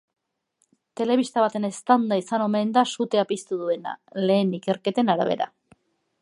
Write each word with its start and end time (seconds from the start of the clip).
Telebista 1.01 1.43
baten 1.43 1.67
eztanda 1.69 2.17
izan 2.21 2.45
omen 2.45 2.71
da 2.79 2.85
sutea 2.95 3.27
piztu 3.33 3.61
duena, 3.61 3.95
lehen 4.27 4.57
ikerketen 4.61 5.15
arabera. 5.17 5.51